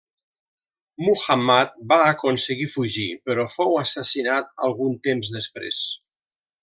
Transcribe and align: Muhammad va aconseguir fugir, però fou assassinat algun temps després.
Muhammad 1.09 1.75
va 1.91 1.99
aconseguir 2.05 2.67
fugir, 2.77 3.05
però 3.29 3.45
fou 3.57 3.77
assassinat 3.83 4.51
algun 4.69 4.97
temps 5.11 5.31
després. 5.37 5.85